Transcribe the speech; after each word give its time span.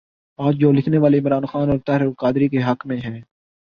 آج 0.39 0.55
جو 0.55 0.71
لکھنے 0.71 0.97
والے 0.97 1.19
عمران 1.19 1.45
خان 1.45 1.69
اور 1.69 1.77
طاہرالقادری 1.85 2.47
کے 2.49 2.63
حق 2.63 2.85
میں 2.85 2.97
ہیں۔ 2.97 3.21